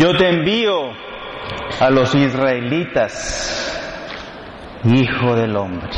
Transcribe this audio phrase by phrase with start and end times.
[0.00, 0.92] Yo te envío
[1.78, 3.12] a los israelitas,
[4.82, 5.90] hijo del hombre.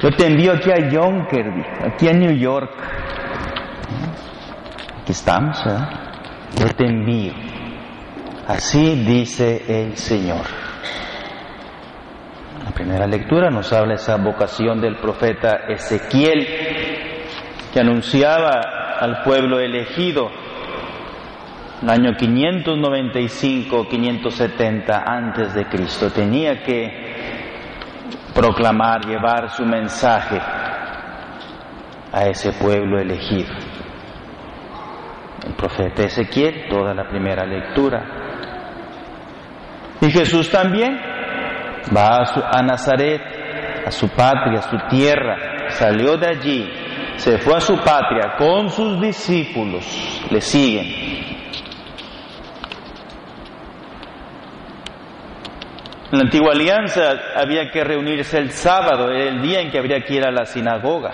[0.00, 1.46] Yo te envío aquí a Yonker,
[1.84, 2.70] aquí a New York.
[5.00, 5.88] Aquí estamos, ¿verdad?
[6.60, 7.32] Yo te envío.
[8.46, 10.46] Así dice el Señor.
[12.64, 16.46] La primera lectura nos habla esa vocación del profeta Ezequiel,
[17.74, 18.60] que anunciaba
[19.00, 20.41] al pueblo elegido
[21.82, 26.10] el año 595-570 antes de Cristo.
[26.10, 27.10] Tenía que
[28.34, 30.40] proclamar, llevar su mensaje
[32.12, 33.52] a ese pueblo elegido.
[35.44, 38.04] El profeta Ezequiel, toda la primera lectura.
[40.00, 41.00] Y Jesús también
[41.94, 43.20] va a, a Nazaret,
[43.86, 46.70] a su patria, a su tierra, salió de allí,
[47.16, 51.11] se fue a su patria con sus discípulos, le siguen.
[56.12, 60.16] En la antigua alianza había que reunirse el sábado, el día en que habría que
[60.16, 61.10] ir a la sinagoga,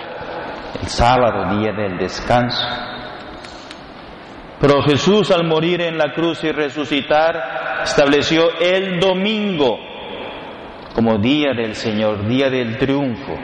[0.81, 2.67] el sábado, día del descanso.
[4.59, 9.77] Pero Jesús al morir en la cruz y resucitar, estableció el domingo
[10.93, 13.37] como día del Señor, día del triunfo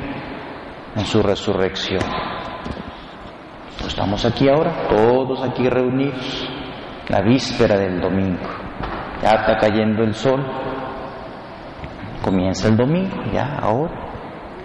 [0.94, 2.02] en su resurrección.
[3.78, 6.50] Pues estamos aquí ahora, todos aquí reunidos,
[7.08, 8.44] la víspera del domingo.
[9.22, 10.46] Ya está cayendo el sol,
[12.22, 14.06] comienza el domingo, ya ahora.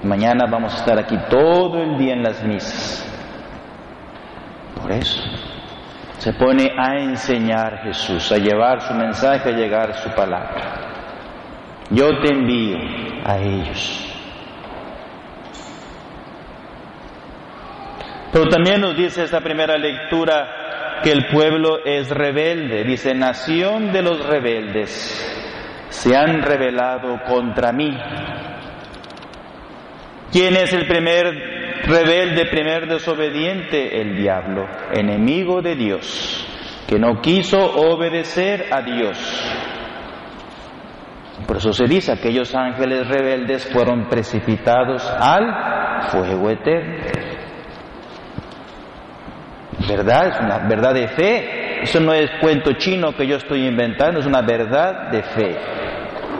[0.03, 3.07] Mañana vamos a estar aquí todo el día en las misas.
[4.81, 5.23] Por eso
[6.19, 10.91] se pone a enseñar Jesús, a llevar su mensaje, a llegar su palabra.
[11.91, 12.79] Yo te envío
[13.25, 14.07] a ellos.
[18.33, 22.85] Pero también nos dice esta primera lectura que el pueblo es rebelde.
[22.85, 25.40] Dice, nación de los rebeldes
[25.91, 27.97] se han rebelado contra mí.
[30.33, 31.27] ¿Quién es el primer
[31.85, 34.01] rebelde, primer desobediente?
[34.01, 36.47] El diablo, enemigo de Dios,
[36.89, 39.19] que no quiso obedecer a Dios.
[41.47, 47.05] Por eso se dice, aquellos ángeles rebeldes fueron precipitados al fuego eterno.
[49.89, 50.29] ¿Verdad?
[50.29, 51.83] Es una verdad de fe.
[51.83, 55.80] Eso no es cuento chino que yo estoy inventando, es una verdad de fe.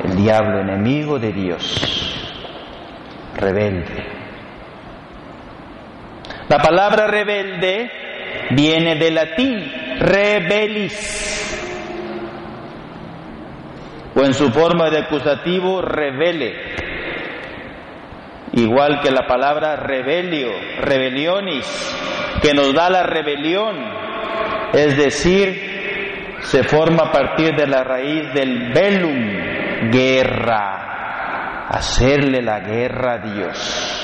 [0.05, 2.15] El diablo enemigo de Dios,
[3.37, 4.07] rebelde.
[6.49, 7.91] La palabra rebelde
[8.51, 11.29] viene del latín rebelis,
[14.15, 16.55] o en su forma de acusativo rebele,
[18.55, 20.51] igual que la palabra rebelio,
[20.81, 21.67] rebelionis,
[22.43, 23.77] que nos da la rebelión,
[24.73, 29.51] es decir, se forma a partir de la raíz del velum,
[29.91, 34.01] guerra, hacerle la guerra a Dios.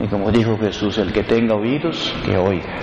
[0.00, 2.78] Y como dijo Jesús, el que tenga oídos, que oiga.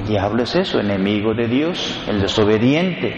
[0.00, 3.14] El diablo es eso, enemigo de Dios, el desobediente,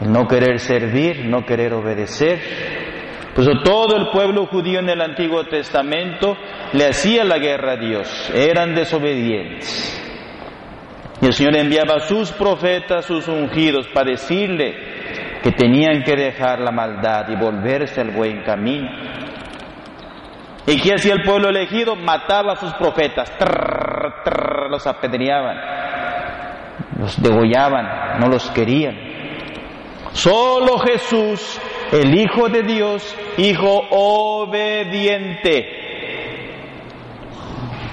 [0.00, 2.38] el no querer servir, no querer obedecer.
[3.34, 6.36] Pues todo el pueblo judío en el Antiguo Testamento
[6.72, 10.03] le hacía la guerra a Dios, eran desobedientes.
[11.24, 14.74] Y el Señor enviaba a sus profetas, sus ungidos, para decirle
[15.42, 18.90] que tenían que dejar la maldad y volverse al buen camino.
[20.66, 21.96] ¿Y qué hacía el pueblo elegido?
[21.96, 23.32] Mataba a sus profetas,
[24.68, 25.56] los apedreaban,
[26.98, 28.94] los degollaban, no los querían.
[30.12, 31.58] Solo Jesús,
[31.90, 35.83] el Hijo de Dios, Hijo obediente.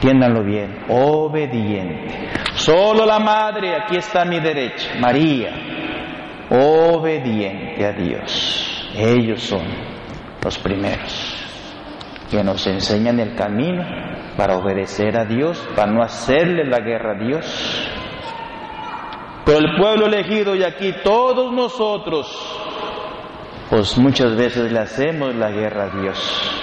[0.01, 2.31] Entiéndanlo bien, obediente.
[2.55, 5.51] Solo la Madre, aquí está a mi derecha, María,
[6.49, 8.91] obediente a Dios.
[8.95, 9.61] Ellos son
[10.43, 11.37] los primeros.
[12.31, 13.83] que nos enseñan el camino
[14.37, 17.91] para obedecer a Dios, para no hacerle la guerra a Dios.
[19.45, 22.27] Pero el pueblo elegido y aquí todos nosotros,
[23.69, 26.60] pues muchas veces le hacemos la guerra a Dios.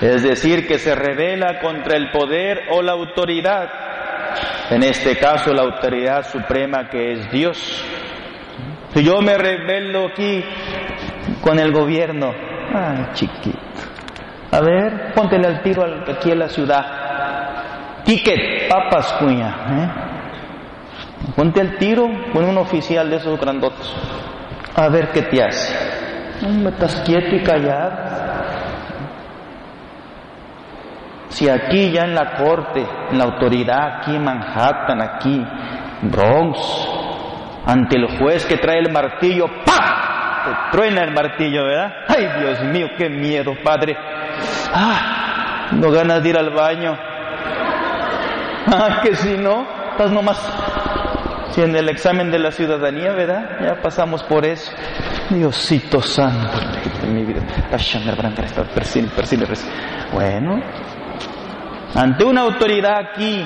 [0.00, 3.68] Es decir, que se revela contra el poder o la autoridad,
[4.70, 7.84] en este caso la autoridad suprema que es Dios.
[8.94, 10.42] Si yo me rebelo aquí
[11.42, 12.32] con el gobierno,
[12.74, 13.58] ay chiquito,
[14.52, 18.02] a ver, póntele al tiro aquí en la ciudad.
[18.04, 19.54] Ticket, papas, cuña.
[19.68, 20.10] ¿eh?
[21.36, 23.94] Ponte al tiro con un oficial de esos grandotes.
[24.74, 25.74] A ver qué te hace.
[26.48, 28.19] No, estás quieto y callado.
[31.40, 35.42] Si aquí ya en la corte, en la autoridad, aquí en Manhattan, aquí,
[36.02, 36.58] Bronx,
[37.64, 40.44] ante el juez que trae el martillo, ¡pa!
[40.44, 41.94] Te truena el martillo, ¿verdad?
[42.08, 43.96] Ay, Dios mío, qué miedo, Padre.
[44.74, 46.98] Ah, no ganas de ir al baño.
[48.66, 50.38] Ah, que si no, estás nomás.
[51.52, 53.58] Si en el examen de la ciudadanía, ¿verdad?
[53.62, 54.70] Ya pasamos por eso.
[55.30, 56.58] Diosito santo
[57.10, 57.42] mi vida.
[60.12, 60.60] Bueno,
[61.94, 63.44] ante una autoridad aquí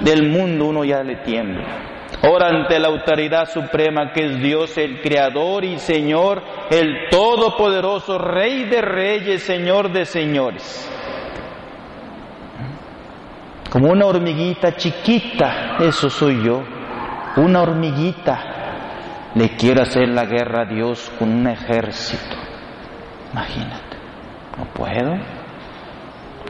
[0.00, 1.86] del mundo uno ya le tiembla.
[2.22, 8.64] Ahora ante la autoridad suprema que es Dios, el Creador y Señor, el Todopoderoso, Rey
[8.64, 10.90] de Reyes, Señor de Señores.
[13.70, 16.62] Como una hormiguita chiquita, eso soy yo,
[17.36, 18.52] una hormiguita.
[19.34, 22.36] Le quiero hacer la guerra a Dios con un ejército.
[23.32, 23.96] Imagínate,
[24.56, 25.18] no puedo,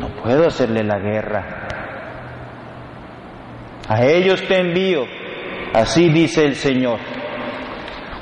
[0.01, 1.69] no puedo hacerle la guerra.
[3.89, 5.05] A ellos te envío,
[5.77, 6.99] Así dice el Señor.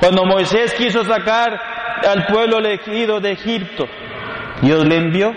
[0.00, 1.52] Cuando Moisés quiso sacar
[2.04, 3.84] al pueblo elegido de Egipto,
[4.60, 5.32] Dios le envió,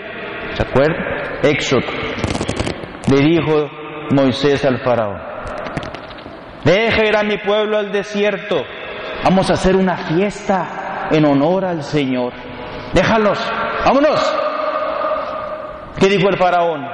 [0.54, 0.96] ¿se acuerdan?
[1.44, 1.86] Éxodo.
[3.08, 3.70] Le dijo
[4.10, 5.16] Moisés al faraón,
[6.64, 8.64] deja ir a mi pueblo al desierto,
[9.22, 12.32] vamos a hacer una fiesta en honor al Señor.
[12.94, 13.38] Déjalos,
[13.84, 14.47] vámonos.
[16.00, 16.86] ¿Qué dijo el faraón?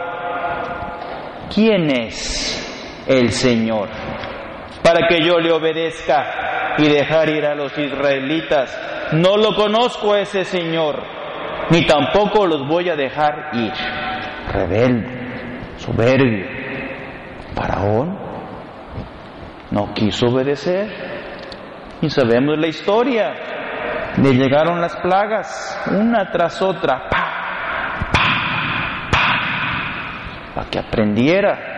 [1.55, 3.89] ¿Quién es el Señor?
[4.85, 8.79] para que yo le obedezca y dejar ir a los israelitas.
[9.13, 11.03] No lo conozco a ese Señor,
[11.71, 13.73] ni tampoco los voy a dejar ir.
[14.53, 16.47] Rebelde, soberbio,
[17.55, 18.19] faraón,
[19.71, 21.15] no quiso obedecer.
[22.03, 23.33] Y sabemos la historia.
[24.19, 27.25] Le llegaron las plagas, una tras otra, pa,
[28.13, 28.31] pa,
[29.11, 29.25] pa,
[30.55, 31.75] para que aprendiera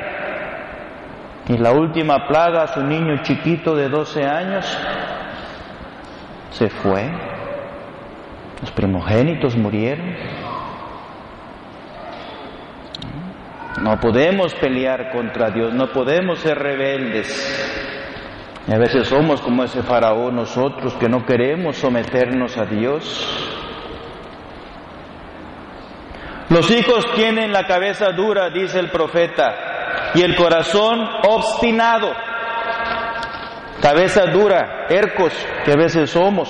[1.49, 4.79] y la última plaga, su niño chiquito de 12 años,
[6.51, 7.09] se fue.
[8.61, 10.17] Los primogénitos murieron.
[13.81, 17.29] No podemos pelear contra Dios, no podemos ser rebeldes.
[18.67, 23.46] Y a veces somos como ese faraón nosotros que no queremos someternos a Dios.
[26.49, 32.13] Los hijos tienen la cabeza dura, dice el profeta, y el corazón obstinado,
[33.83, 35.33] cabeza dura, tercos
[35.65, 36.49] que a veces somos.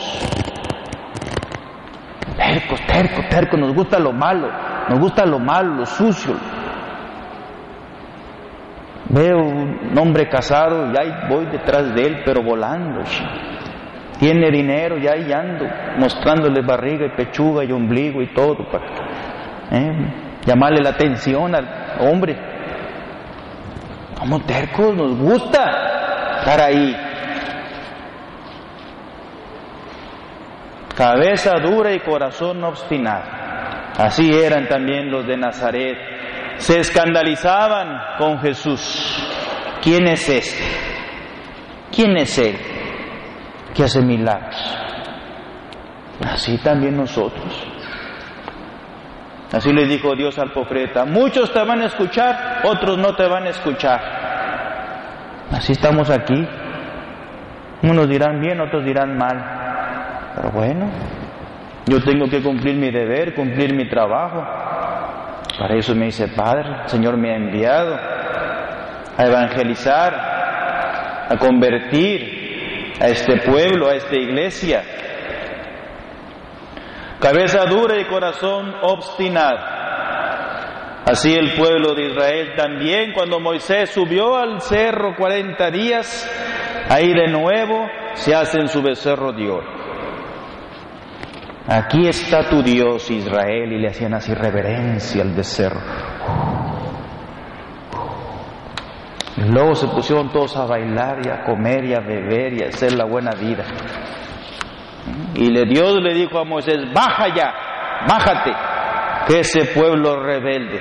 [2.37, 4.51] Tercos, tercos, tercos, nos gusta lo malo,
[4.91, 6.35] nos gusta lo malo, lo sucio.
[9.09, 13.01] Veo un hombre casado y ahí voy detrás de él, pero volando.
[14.19, 15.65] Tiene dinero y ahí ando,
[15.99, 18.85] mostrándole barriga y pechuga y ombligo y todo para
[19.71, 20.27] ¿eh?
[20.45, 22.37] llamarle la atención al hombre.
[24.19, 26.97] Somos tercos, nos gusta estar ahí.
[30.97, 33.25] Cabeza dura y corazón obstinado.
[33.99, 35.97] Así eran también los de Nazaret.
[36.57, 39.23] Se escandalizaban con Jesús.
[39.83, 40.65] ¿Quién es este?
[41.95, 42.57] ¿Quién es Él
[43.75, 44.57] que hace milagros?
[46.27, 47.76] Así también nosotros.
[49.53, 53.45] Así le dijo Dios al profeta, muchos te van a escuchar, otros no te van
[53.45, 54.01] a escuchar.
[55.53, 56.47] Así estamos aquí.
[57.83, 60.33] Unos dirán bien, otros dirán mal.
[60.35, 60.91] Pero bueno,
[61.87, 64.45] yo tengo que cumplir mi deber, cumplir mi trabajo.
[65.59, 67.97] Para eso me dice Padre, Señor me ha enviado
[69.17, 70.15] a evangelizar,
[71.31, 74.83] a convertir a este pueblo, a esta iglesia,
[77.21, 79.59] cabeza dura y corazón obstinado.
[81.07, 86.29] Así el pueblo de Israel también, cuando Moisés subió al cerro 40 días,
[86.89, 89.77] ahí de nuevo se hacen su becerro de oro.
[91.69, 95.81] Aquí está tu Dios Israel y le hacían así reverencia al becerro.
[99.37, 102.95] Luego se pusieron todos a bailar y a comer y a beber y a hacer
[102.95, 103.65] la buena vida.
[105.37, 107.55] Y le, Dios le dijo a Moisés, baja ya,
[108.09, 108.53] bájate,
[109.27, 110.81] que ese pueblo rebelde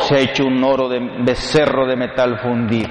[0.00, 2.90] se ha hecho un oro de becerro de metal fundido.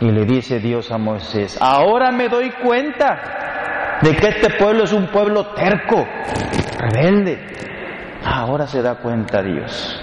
[0.00, 4.92] Y le dice Dios a Moisés, ahora me doy cuenta de que este pueblo es
[4.92, 6.04] un pueblo terco,
[6.78, 7.46] rebelde.
[8.24, 10.00] Ahora se da cuenta Dios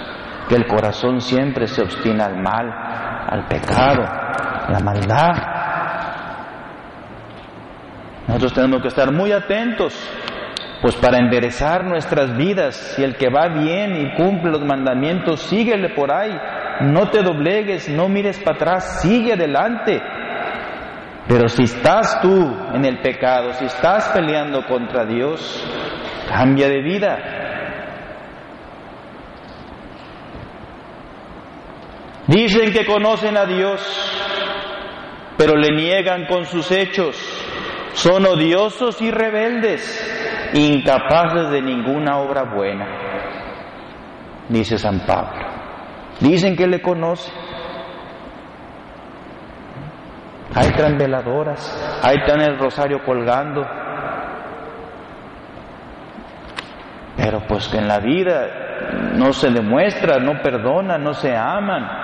[0.48, 5.51] que el corazón siempre se obstina al mal, al pecado, a la maldad.
[8.32, 9.94] Nosotros tenemos que estar muy atentos,
[10.82, 15.90] pues para enderezar nuestras vidas, si el que va bien y cumple los mandamientos, síguele
[15.90, 16.32] por ahí,
[16.80, 20.02] no te doblegues, no mires para atrás, sigue adelante.
[21.28, 25.68] Pero si estás tú en el pecado, si estás peleando contra Dios,
[26.30, 27.18] cambia de vida.
[32.28, 33.82] Dicen que conocen a Dios,
[35.38, 37.51] pero le niegan con sus hechos.
[37.94, 42.88] Son odiosos y rebeldes, incapaces de ninguna obra buena,
[44.50, 45.48] dice San Pablo.
[46.20, 47.34] Dicen que le conocen.
[50.54, 53.66] Ahí están veladoras, ahí están el rosario colgando.
[57.16, 62.02] Pero pues que en la vida no se demuestra, no perdona, no se aman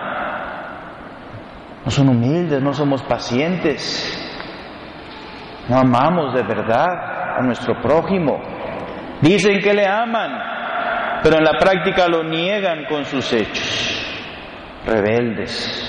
[1.87, 4.26] no son humildes, no somos pacientes,
[5.69, 8.41] no amamos de verdad a nuestro prójimo.
[9.21, 10.31] Dicen que le aman,
[11.23, 14.05] pero en la práctica lo niegan con sus hechos,
[14.85, 15.83] rebeldes.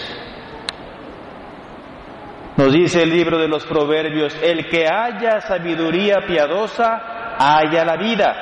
[2.56, 8.34] Nos dice el libro de los Proverbios, el que haya sabiduría piadosa, haya la vida.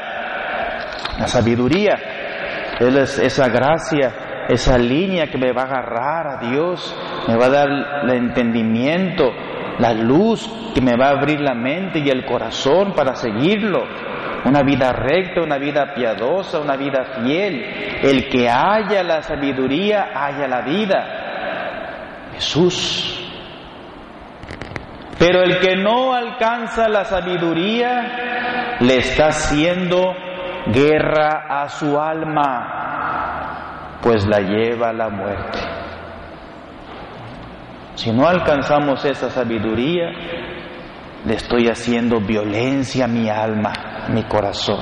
[1.19, 1.99] La sabiduría
[2.81, 7.50] es esa gracia esa línea que me va a agarrar a Dios, me va a
[7.50, 7.69] dar
[8.05, 9.25] el entendimiento,
[9.78, 13.85] la luz que me va a abrir la mente y el corazón para seguirlo.
[14.45, 17.62] Una vida recta, una vida piadosa, una vida fiel.
[18.02, 21.04] El que haya la sabiduría, haya la vida.
[22.35, 23.23] Jesús.
[25.18, 30.14] Pero el que no alcanza la sabiduría, le está haciendo
[30.66, 32.87] guerra a su alma
[34.06, 35.59] pues la lleva a la muerte.
[37.97, 40.11] Si no alcanzamos esa sabiduría,
[41.25, 43.73] le estoy haciendo violencia a mi alma,
[44.11, 44.81] mi corazón.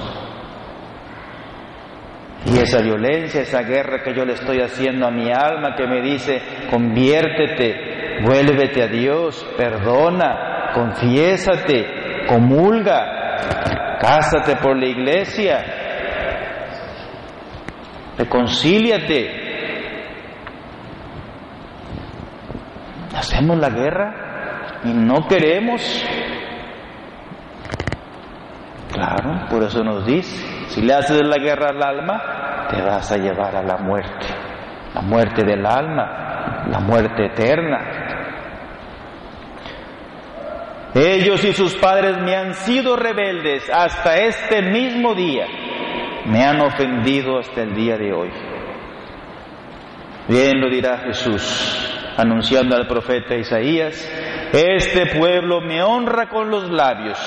[2.47, 6.02] Y esa violencia, esa guerra que yo le estoy haciendo a mi alma que me
[6.02, 15.64] dice, conviértete, vuélvete a Dios, perdona, confiésate, comulga, cásate por la iglesia,
[18.18, 19.43] reconcíliate.
[23.14, 25.80] Hacemos la guerra y no queremos.
[28.92, 33.16] Claro, por eso nos dice, si le haces la guerra al alma, te vas a
[33.16, 34.26] llevar a la muerte,
[34.94, 38.00] la muerte del alma, la muerte eterna.
[40.94, 45.47] Ellos y sus padres me han sido rebeldes hasta este mismo día
[46.25, 48.30] me han ofendido hasta el día de hoy.
[50.28, 51.83] Bien lo dirá Jesús,
[52.16, 54.11] anunciando al profeta Isaías,
[54.52, 57.18] este pueblo me honra con los labios,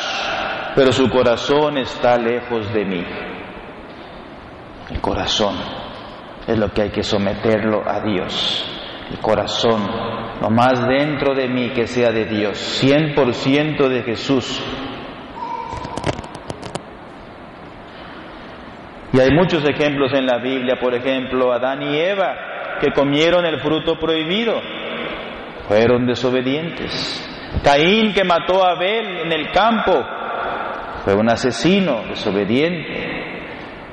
[0.76, 3.06] pero su corazón está lejos de mí.
[4.90, 5.56] El corazón
[6.48, 8.74] es lo que hay que someterlo a Dios.
[9.12, 9.82] El corazón,
[10.42, 14.62] lo más dentro de mí que sea de Dios, 100% de Jesús,
[19.14, 22.36] Y hay muchos ejemplos en la Biblia, por ejemplo, Adán y Eva,
[22.80, 24.60] que comieron el fruto prohibido,
[25.68, 27.24] fueron desobedientes.
[27.64, 30.06] Caín, que mató a Abel en el campo,
[31.04, 33.16] fue un asesino desobediente.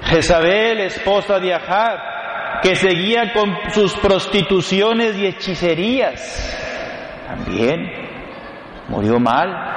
[0.02, 7.90] Jezabel, esposa de Ahab, que seguía con sus prostituciones y hechicerías, también
[8.88, 9.72] murió mal.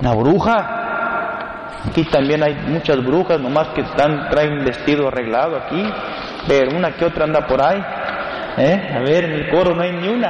[0.00, 0.80] Una bruja
[1.88, 5.82] Aquí también hay muchas brujas, nomás que están, traen vestido arreglado aquí,
[6.46, 7.82] pero una que otra anda por ahí.
[8.58, 8.92] ¿eh?
[8.94, 10.28] A ver, en el coro no hay ni una.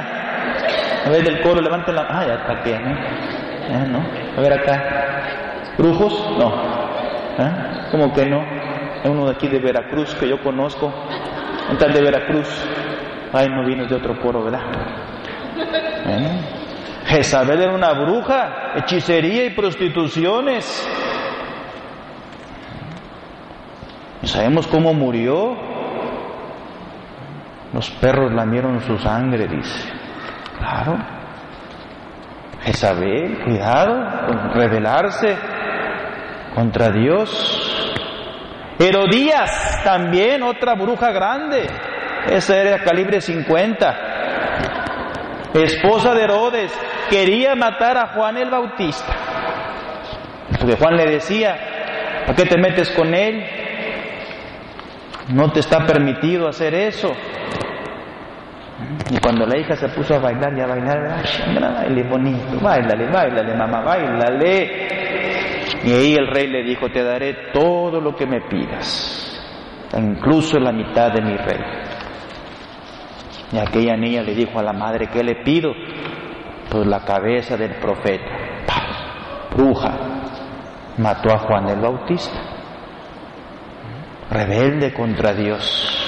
[1.05, 2.05] A ver, del coro levanten la...
[2.09, 3.87] Ah, ya está bien, ¿eh?
[3.87, 4.05] ¿no?
[4.37, 5.73] A ver acá.
[5.77, 6.13] ¿Brujos?
[6.37, 6.53] No.
[7.39, 7.87] ¿Eh?
[7.91, 8.41] ¿Cómo que no?
[9.03, 10.93] Hay uno de aquí de Veracruz que yo conozco.
[11.69, 12.47] Un de Veracruz.
[13.33, 14.61] Ay, no vino de otro coro, ¿verdad?
[16.05, 16.41] ¿Eh?
[17.05, 20.87] Jezabel era una bruja, hechicería y prostituciones.
[24.23, 25.57] ¿Sabemos cómo murió?
[27.73, 29.89] Los perros lamieron su sangre, dice.
[30.57, 30.97] Claro.
[32.63, 35.37] Jezabel, cuidado con rebelarse
[36.53, 37.67] contra Dios.
[38.77, 41.67] Herodías, también otra bruja grande.
[42.29, 44.09] Esa era calibre 50.
[45.53, 46.71] Esposa de Herodes,
[47.09, 49.13] quería matar a Juan el Bautista.
[50.59, 51.55] Porque Juan le decía,
[52.25, 53.43] ¿por qué te metes con él?
[55.33, 57.11] No te está permitido hacer eso.
[59.09, 61.23] Y cuando la hija se puso a bailar y a bailar,
[61.59, 64.87] baile bonito, bailale, bailale, mamá, bailale.
[65.83, 70.71] Y ahí el rey le dijo, te daré todo lo que me pidas, incluso la
[70.71, 71.59] mitad de mi rey.
[73.51, 75.73] Y aquella niña le dijo a la madre, ¿qué le pido?
[76.69, 78.31] Pues la cabeza del profeta.
[79.53, 79.91] Bruja.
[80.97, 82.39] Mató a Juan el Bautista.
[84.29, 86.00] Rebelde contra Dios.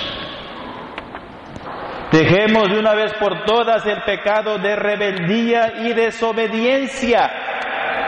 [2.14, 7.28] Dejemos de una vez por todas el pecado de rebeldía y desobediencia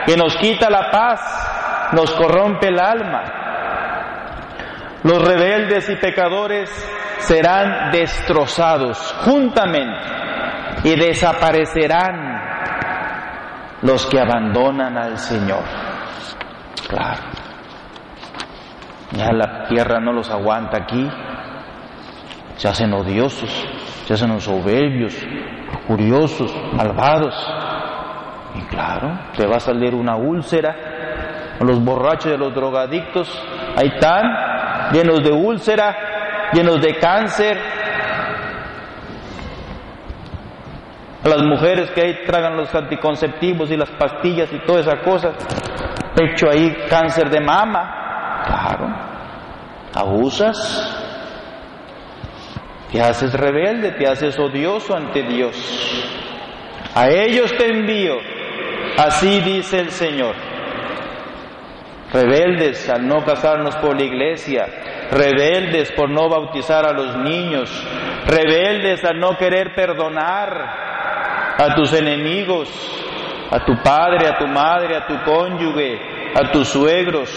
[0.06, 3.24] que nos quita la paz, nos corrompe el alma.
[5.02, 6.70] Los rebeldes y pecadores
[7.18, 9.98] serán destrozados juntamente
[10.84, 12.40] y desaparecerán
[13.82, 15.64] los que abandonan al Señor.
[16.88, 17.22] Claro.
[19.10, 21.10] Ya la tierra no los aguanta aquí.
[22.56, 23.50] Se hacen odiosos,
[24.06, 25.16] se hacen soberbios,
[25.88, 27.34] curiosos, malvados.
[28.54, 31.56] Y claro, te va a salir una úlcera.
[31.58, 33.28] Los borrachos y los drogadictos,
[33.76, 37.58] ahí están, llenos de úlcera, llenos de cáncer.
[41.24, 45.34] Las mujeres que ahí tragan los anticonceptivos y las pastillas y todas esas cosas.
[46.14, 48.44] Pecho ahí cáncer de mama.
[48.46, 48.86] Claro.
[49.92, 51.05] Abusas.
[52.90, 55.56] Te haces rebelde, te haces odioso ante Dios.
[56.94, 58.16] A ellos te envío.
[58.96, 60.34] Así dice el Señor.
[62.12, 64.66] Rebeldes al no casarnos por la iglesia,
[65.10, 67.68] rebeldes por no bautizar a los niños,
[68.26, 72.68] rebeldes al no querer perdonar a tus enemigos,
[73.50, 76.00] a tu padre, a tu madre, a tu cónyuge,
[76.34, 77.28] a tus suegros.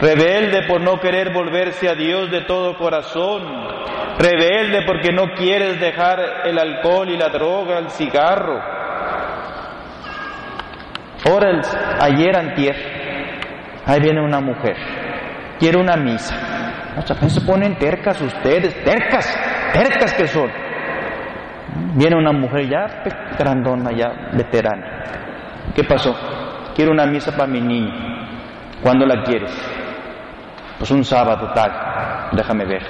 [0.00, 3.42] Rebelde por no querer volverse a Dios de todo corazón.
[4.18, 8.60] Rebelde porque no quieres dejar el alcohol y la droga, el cigarro.
[11.26, 11.60] Ahora,
[12.00, 12.76] ayer antier,
[13.86, 14.76] ahí viene una mujer,
[15.58, 16.36] quiere una misa.
[16.96, 19.26] O se ponen tercas ustedes, tercas,
[19.72, 20.50] tercas que son.
[21.94, 23.02] Viene una mujer ya
[23.38, 25.02] grandona, ya veterana.
[25.74, 26.14] ¿Qué pasó?
[26.74, 27.92] Quiero una misa para mi niño.
[28.82, 29.83] ¿Cuándo la quieres?
[30.78, 31.72] Pues un sábado tal.
[32.32, 32.82] Déjame ver.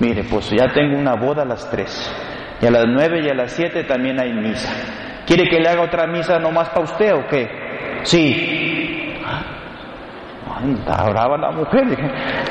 [0.00, 2.12] Mire, pues ya tengo una boda a las tres.
[2.60, 4.72] Y a las nueve y a las siete también hay misa.
[5.26, 7.48] ¿Quiere que le haga otra misa nomás para usted o qué?
[8.02, 9.20] Sí.
[10.56, 11.84] Anda, brava la mujer.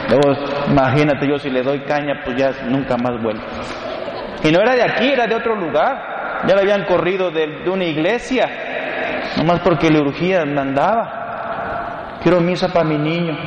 [0.09, 3.43] Luego, imagínate yo si le doy caña, pues ya nunca más vuelvo.
[4.43, 6.43] Y no era de aquí, era de otro lugar.
[6.47, 8.49] Ya le habían corrido de, una iglesia,
[9.37, 11.22] nomás porque le urgía, mandaba.
[12.23, 13.37] Quiero misa para mi niño.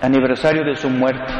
[0.00, 1.34] Aniversario de su muerte.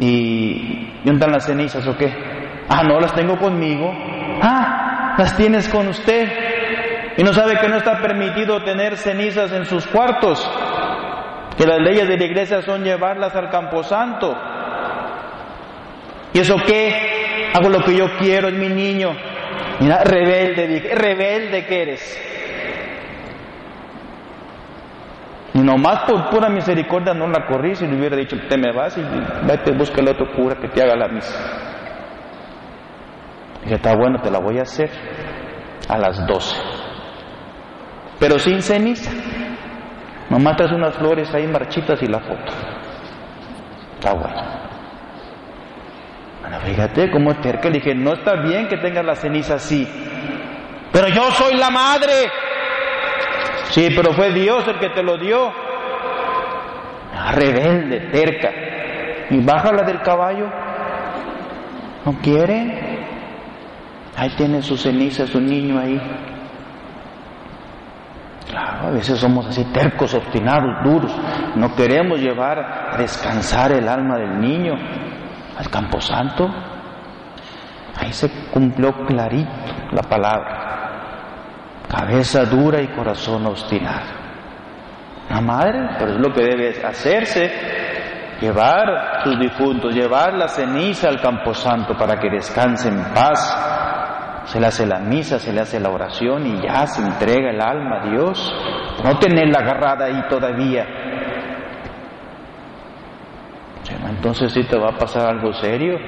[0.00, 2.12] ¿Y dónde están las cenizas o qué?
[2.68, 3.94] Ah, no, las tengo conmigo.
[4.42, 6.28] Ah, las tienes con usted.
[7.16, 10.44] Y no sabe que no está permitido tener cenizas en sus cuartos.
[11.56, 14.36] Que las leyes de la iglesia son llevarlas al camposanto.
[16.34, 17.52] ¿Y eso qué?
[17.54, 19.16] Hago lo que yo quiero, es mi niño.
[19.80, 22.22] Mira, rebelde, rebelde que eres.
[25.54, 28.96] Y nomás por pura misericordia no la corrí si le hubiera dicho, te me vas
[28.98, 29.02] y
[29.46, 31.34] vete, busca el otro cura que te haga la misa.
[33.62, 34.90] Dije, está bueno, te la voy a hacer
[35.88, 36.56] a las doce.
[38.18, 39.10] Pero sin ceniza.
[40.30, 42.52] Nomás traes unas flores ahí marchitas y la foto.
[43.94, 44.55] Está bueno.
[46.66, 47.68] Fíjate cómo es terca.
[47.68, 49.86] Le dije, no está bien que tengas la ceniza así.
[50.92, 52.30] Pero yo soy la madre.
[53.70, 55.52] Sí, pero fue Dios el que te lo dio.
[57.14, 58.50] Ah, rebelde, terca.
[59.30, 60.46] Y bájala del caballo.
[62.04, 63.04] ¿No quiere?
[64.16, 66.00] Ahí tiene su ceniza, su niño ahí.
[68.48, 71.14] Claro, a veces somos así tercos, obstinados, duros.
[71.56, 74.74] No queremos llevar a descansar el alma del niño
[75.56, 76.48] al camposanto.
[77.98, 79.50] Ahí se cumplió clarito
[79.92, 80.66] la palabra.
[81.88, 84.26] Cabeza dura y corazón obstinado.
[85.30, 87.50] La madre, pero es lo que debe hacerse,
[88.40, 94.44] llevar sus difuntos, llevar la ceniza al camposanto para que descanse en paz.
[94.44, 97.60] Se le hace la misa, se le hace la oración y ya se entrega el
[97.60, 98.54] alma a Dios.
[99.02, 100.84] No tenerla agarrada ahí todavía.
[104.08, 105.98] Entonces sí te va a pasar algo serio.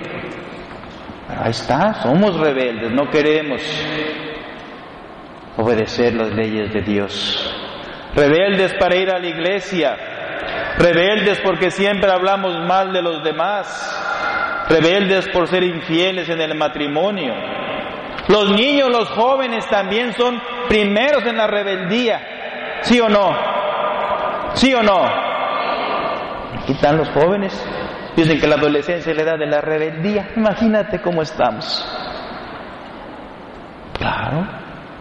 [1.28, 3.62] ahí está, somos rebeldes, no queremos
[5.56, 7.54] obedecer las leyes de Dios.
[8.14, 9.96] Rebeldes para ir a la iglesia,
[10.78, 17.34] rebeldes porque siempre hablamos mal de los demás, rebeldes por ser infieles en el matrimonio.
[18.28, 23.34] Los niños, los jóvenes también son primeros en la rebeldía, ¿sí o no?
[24.54, 25.02] ¿Sí o no?
[26.62, 27.54] Aquí están los jóvenes.
[28.16, 30.30] Dicen que la adolescencia es la edad de la rebeldía.
[30.36, 31.86] Imagínate cómo estamos.
[33.98, 34.46] Claro,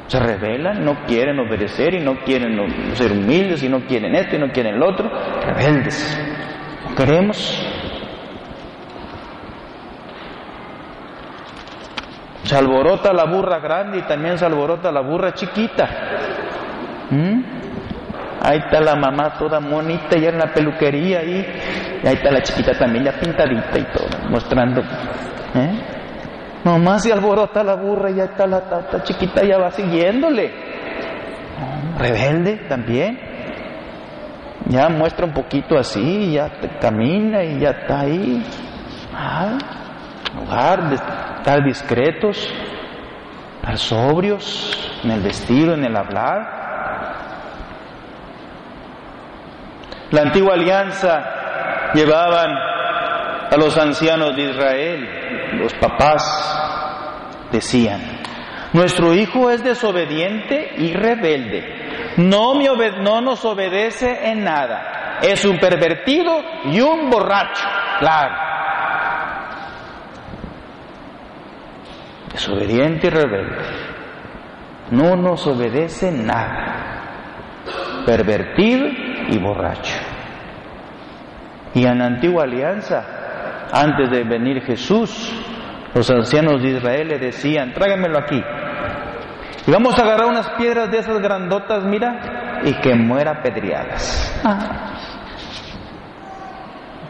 [0.08, 2.58] se rebelan, no quieren obedecer y no quieren
[2.96, 5.10] ser humildes y no quieren esto y no quieren lo otro.
[5.42, 6.20] Rebeldes.
[6.90, 7.64] ¿No queremos?
[12.44, 15.90] Se alborota la burra grande y también se alborota la burra chiquita.
[17.10, 17.42] ¿Mm?
[18.42, 21.24] Ahí está la mamá toda monita ya en la peluquería
[22.04, 24.82] y, ahí está la chiquita también ya pintadita y todo, mostrando.
[24.82, 25.98] ¿eh?
[26.64, 30.52] Mamá se alborota la burra y ya está la, tata chiquita ya va siguiéndole.
[31.98, 33.20] Rebelde también.
[34.66, 38.44] Ya muestra un poquito así, ya camina y ya está ahí.
[39.16, 39.58] Ah,
[40.36, 42.54] lugar de estar discretos,
[43.62, 46.58] estar sobrios en el vestido, en el hablar.
[50.12, 51.37] La antigua alianza
[51.94, 52.52] llevaban
[53.50, 58.02] a los ancianos de Israel, los papás decían,
[58.74, 66.44] nuestro hijo es desobediente y rebelde, no, no nos obedece en nada, es un pervertido
[66.66, 67.66] y un borracho,
[68.00, 68.36] claro.
[72.32, 73.58] Desobediente y rebelde,
[74.92, 78.88] no nos obedece en nada, pervertido
[79.30, 80.17] y borracho.
[81.78, 83.04] Y en la antigua alianza,
[83.72, 85.32] antes de venir Jesús,
[85.94, 88.44] los ancianos de Israel le decían, tráigamelo aquí.
[89.68, 94.42] Y vamos a agarrar unas piedras de esas grandotas, mira, y que muera pedreadas.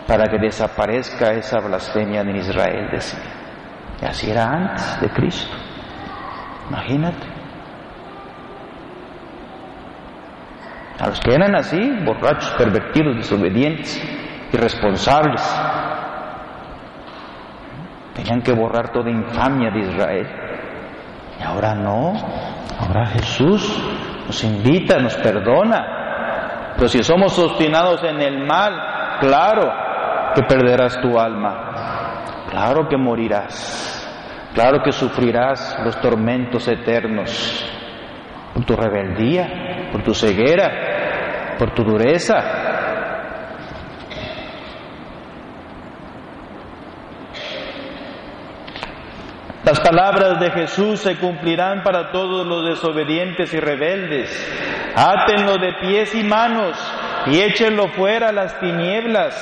[0.05, 3.23] Para que desaparezca esa blasfemia en Israel, decía.
[4.01, 5.55] Y así era antes de Cristo.
[6.67, 7.25] Imagínate.
[10.99, 15.41] A los que eran así, borrachos, pervertidos, desobedientes, irresponsables,
[18.13, 20.27] tenían que borrar toda infamia de Israel.
[21.39, 22.13] Y ahora no,
[22.79, 23.79] ahora Jesús
[24.25, 26.73] nos invita, nos perdona.
[26.75, 29.71] Pero si somos obstinados en el mal, claro
[30.35, 37.65] que perderás tu alma, claro que morirás, claro que sufrirás los tormentos eternos
[38.53, 42.66] por tu rebeldía, por tu ceguera, por tu dureza.
[49.67, 54.29] Las palabras de Jesús se cumplirán para todos los desobedientes y rebeldes.
[54.95, 56.77] Átenlo de pies y manos
[57.25, 59.35] y échenlo fuera a las tinieblas.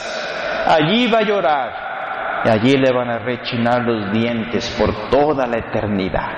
[0.66, 5.60] Allí va a llorar y allí le van a rechinar los dientes por toda la
[5.60, 6.32] eternidad.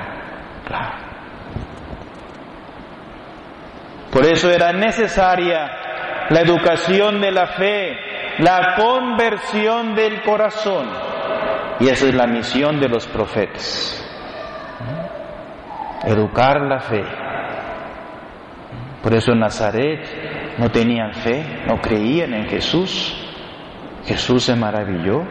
[0.65, 0.97] Claro.
[4.11, 7.97] Por eso era necesaria la educación de la fe,
[8.39, 11.06] la conversión del corazón.
[11.79, 14.03] Y esa es la misión de los profetas.
[16.05, 17.03] Educar la fe.
[19.01, 23.15] Por eso en Nazaret no tenían fe, no creían en Jesús.
[24.05, 25.23] Jesús se maravilló.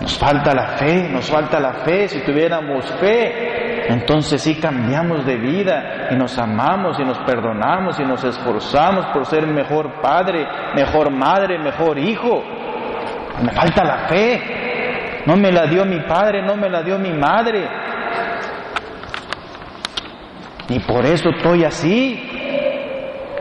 [0.00, 2.08] Nos falta la fe, nos falta la fe.
[2.08, 8.04] Si tuviéramos fe, entonces sí cambiamos de vida y nos amamos y nos perdonamos y
[8.04, 12.42] nos esforzamos por ser mejor padre, mejor madre, mejor hijo.
[13.42, 14.65] Me falta la fe.
[15.26, 17.68] No me la dio mi padre, no me la dio mi madre.
[20.68, 22.20] Y por eso estoy así,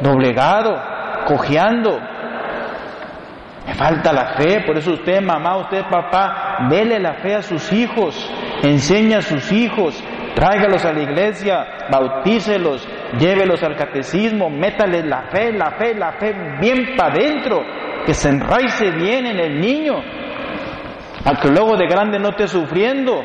[0.02, 0.82] doblegado,
[1.26, 2.00] cojeando.
[3.68, 7.72] Me falta la fe, por eso usted, mamá, usted, papá, dele la fe a sus
[7.74, 10.04] hijos, enseña a sus hijos,
[10.36, 16.36] tráigalos a la iglesia, bautícelos, llévelos al catecismo, métales la fe, la fe, la fe
[16.60, 17.64] bien para adentro,
[18.06, 19.96] que se enraice bien en el niño,
[21.26, 23.24] a que luego de grande no esté sufriendo.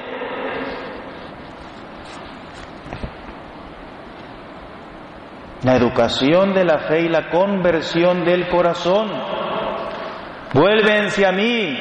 [5.63, 9.11] La educación de la fe y la conversión del corazón.
[10.55, 11.79] Vuélvense a mí,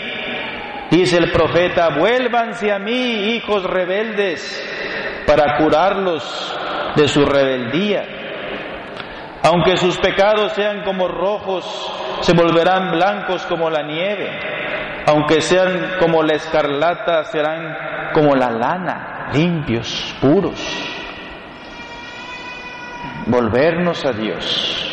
[0.92, 6.58] dice el profeta, vuélvanse a mí, hijos rebeldes, para curarlos
[6.98, 8.04] de su rebeldía.
[9.42, 11.64] Aunque sus pecados sean como rojos,
[12.22, 14.30] se volverán blancos como la nieve.
[15.10, 20.62] Aunque sean como la escarlata, serán como la lana, limpios, puros.
[23.26, 24.86] Volvernos a Dios.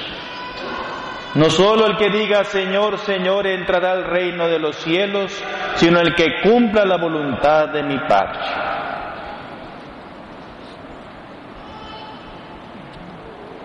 [1.34, 5.38] No solo el que diga Señor, Señor entrará al reino de los cielos,
[5.74, 8.40] sino el que cumpla la voluntad de mi Padre.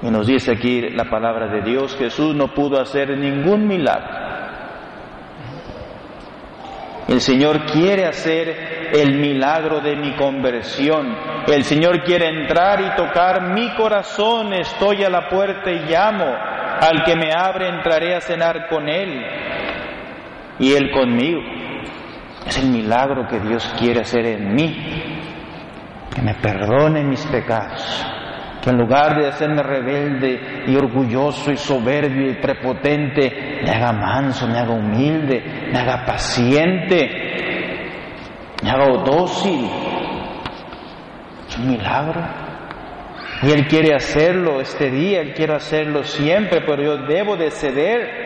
[0.02, 4.21] Y nos dice aquí la palabra de Dios, Jesús no pudo hacer ningún milagro.
[7.12, 11.14] El Señor quiere hacer el milagro de mi conversión.
[11.46, 14.54] El Señor quiere entrar y tocar mi corazón.
[14.54, 16.24] Estoy a la puerta y llamo.
[16.24, 19.26] Al que me abre entraré a cenar con Él
[20.58, 21.42] y Él conmigo.
[22.48, 24.74] Es el milagro que Dios quiere hacer en mí.
[26.16, 28.21] Que me perdone mis pecados
[28.62, 34.48] que en lugar de hacerme rebelde y orgulloso y soberbio y prepotente, me haga manso,
[34.48, 37.10] me haga humilde, me haga paciente,
[38.64, 39.68] me haga dócil.
[41.50, 42.22] Es un milagro.
[43.42, 48.22] Y Él quiere hacerlo este día, Él quiere hacerlo siempre, pero yo debo de ceder.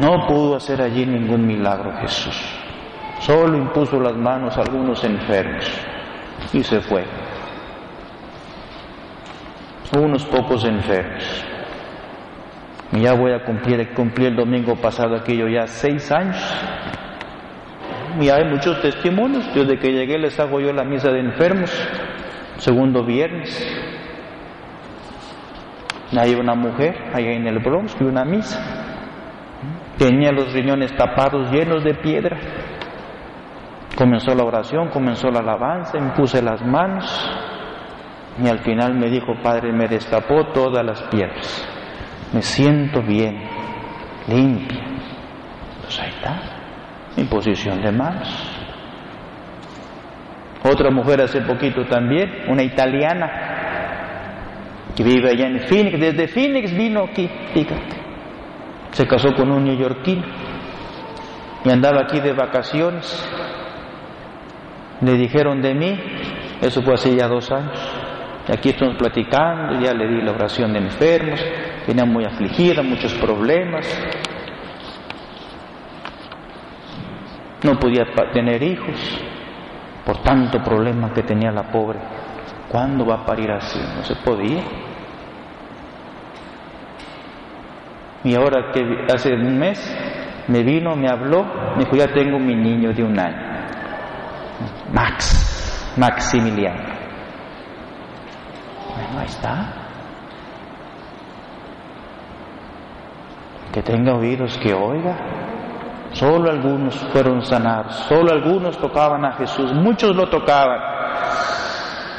[0.00, 2.63] No pudo hacer allí ningún milagro Jesús.
[3.24, 5.64] Solo impuso las manos a algunos enfermos
[6.52, 7.04] y se fue.
[9.98, 11.24] Unos pocos enfermos.
[12.92, 16.36] Ya voy a cumplir, cumplir el domingo pasado aquello ya seis años.
[18.20, 19.54] Y hay muchos testimonios.
[19.54, 21.70] Desde que llegué les hago yo la misa de enfermos,
[22.58, 23.58] segundo viernes.
[26.14, 28.60] Hay una mujer allá en el Bronx y una misa.
[29.96, 32.38] Tenía los riñones tapados llenos de piedra.
[33.96, 37.04] Comenzó la oración, comenzó la alabanza, impuse las manos
[38.42, 41.68] y al final me dijo, Padre, me destapó todas las piedras.
[42.32, 43.40] Me siento bien,
[44.26, 44.82] limpia.
[45.82, 46.40] Pues ahí está,
[47.16, 48.50] imposición de manos.
[50.64, 53.30] Otra mujer hace poquito también, una italiana,
[54.96, 58.02] que vive allá en Phoenix, desde Phoenix vino aquí, fíjate.
[58.90, 60.24] Se casó con un neoyorquino
[61.64, 63.28] y andaba aquí de vacaciones
[65.00, 66.00] le dijeron de mí,
[66.60, 67.78] eso fue hace ya dos años.
[68.52, 71.40] Aquí estamos platicando, ya le di la oración de enfermos,
[71.86, 73.86] venía muy afligida, muchos problemas.
[77.62, 79.20] No podía tener hijos
[80.04, 81.98] por tanto problema que tenía la pobre.
[82.68, 83.78] ¿Cuándo va a parir así?
[83.96, 84.62] No se podía.
[88.24, 89.78] Y ahora que hace un mes
[90.48, 91.44] me vino, me habló,
[91.76, 93.43] me dijo, ya tengo mi niño de un año.
[94.92, 96.94] Max, Maximiliano.
[98.94, 99.72] Bueno, ahí está.
[103.72, 105.16] Que tenga oídos que oiga.
[106.12, 110.78] Solo algunos fueron sanados, solo algunos tocaban a Jesús, muchos lo tocaban,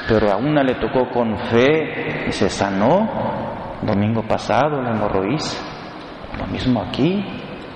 [0.05, 3.23] pero a una le tocó con fe y se sanó.
[3.81, 5.63] Domingo pasado la hemorroísa.
[6.37, 7.23] Lo mismo aquí.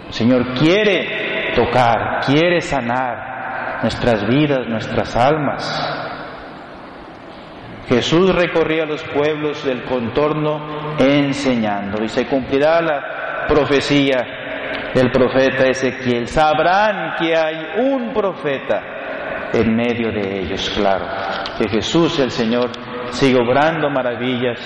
[0.07, 3.28] El Señor quiere tocar, quiere sanar,
[3.81, 6.05] nuestras vidas, nuestras almas.
[7.87, 16.27] Jesús recorría los pueblos del contorno enseñando y se cumplirá la profecía del profeta Ezequiel.
[16.27, 21.05] Sabrán que hay un profeta en medio de ellos, claro,
[21.57, 22.69] que Jesús el Señor
[23.11, 24.59] sigue obrando maravillas,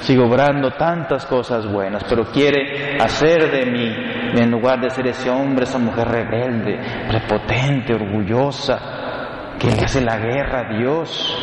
[0.00, 5.30] sigue obrando tantas cosas buenas, pero quiere hacer de mí en lugar de ser ese
[5.30, 8.78] hombre, esa mujer rebelde, prepotente, orgullosa,
[9.58, 11.36] que le hace la guerra a Dios,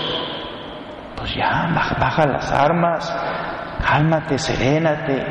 [1.15, 1.69] pues ya,
[1.99, 3.15] baja, las armas,
[3.85, 5.25] cálmate, serénate,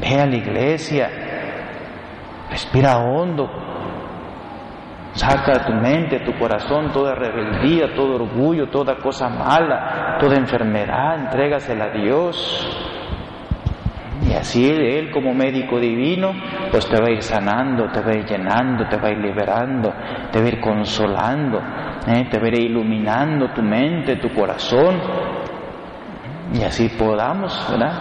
[0.00, 1.10] ve a la iglesia,
[2.50, 3.48] respira hondo,
[5.12, 11.20] saca de tu mente, tu corazón, toda rebeldía, todo orgullo, toda cosa mala, toda enfermedad,
[11.20, 12.87] entrégasela a Dios.
[14.38, 16.32] Así Él como médico divino,
[16.70, 19.18] pues te va a ir sanando, te va a ir llenando, te va a ir
[19.18, 19.92] liberando,
[20.30, 21.58] te va a ir consolando,
[22.06, 22.28] ¿eh?
[22.30, 25.00] te va a ir iluminando tu mente, tu corazón.
[26.54, 27.52] Y así podamos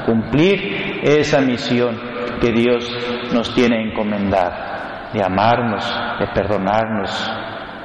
[0.05, 1.99] cumplir esa misión
[2.39, 2.87] que Dios
[3.33, 5.83] nos tiene encomendar, de amarnos,
[6.19, 7.31] de perdonarnos,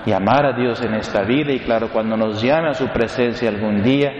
[0.05, 3.49] y amar a Dios en esta vida y claro, cuando nos llame a su presencia
[3.49, 4.13] algún día,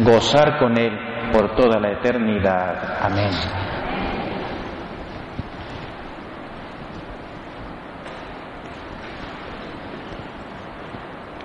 [0.00, 0.92] gozar con Él
[1.32, 2.98] por toda la eternidad.
[3.02, 3.67] Amén.